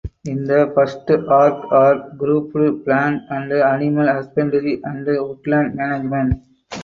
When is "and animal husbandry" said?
3.29-4.81